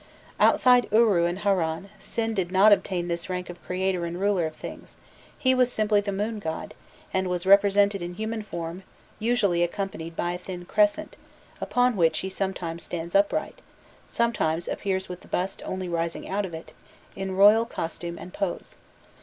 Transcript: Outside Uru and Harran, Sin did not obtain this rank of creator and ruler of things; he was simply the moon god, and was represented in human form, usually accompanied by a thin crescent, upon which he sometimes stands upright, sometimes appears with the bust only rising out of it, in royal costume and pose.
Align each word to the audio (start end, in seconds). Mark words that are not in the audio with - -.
Outside 0.39 0.87
Uru 0.91 1.25
and 1.27 1.37
Harran, 1.41 1.91
Sin 1.99 2.33
did 2.33 2.51
not 2.51 2.71
obtain 2.73 3.07
this 3.07 3.29
rank 3.29 3.51
of 3.51 3.63
creator 3.63 4.03
and 4.03 4.19
ruler 4.19 4.47
of 4.47 4.55
things; 4.55 4.97
he 5.37 5.53
was 5.53 5.71
simply 5.71 6.01
the 6.01 6.11
moon 6.11 6.39
god, 6.39 6.73
and 7.13 7.27
was 7.27 7.45
represented 7.45 8.01
in 8.01 8.15
human 8.15 8.41
form, 8.41 8.81
usually 9.19 9.61
accompanied 9.61 10.15
by 10.15 10.31
a 10.31 10.39
thin 10.39 10.65
crescent, 10.65 11.17
upon 11.61 11.95
which 11.95 12.17
he 12.21 12.29
sometimes 12.29 12.81
stands 12.81 13.13
upright, 13.13 13.61
sometimes 14.07 14.67
appears 14.67 15.07
with 15.07 15.21
the 15.21 15.27
bust 15.27 15.61
only 15.65 15.87
rising 15.87 16.27
out 16.27 16.47
of 16.47 16.53
it, 16.55 16.73
in 17.15 17.35
royal 17.35 17.65
costume 17.65 18.17
and 18.17 18.33
pose. 18.33 18.77